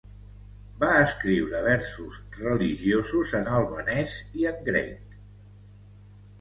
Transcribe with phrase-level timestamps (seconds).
[0.83, 5.19] Va escriure versos religiosos en albanès i en grec.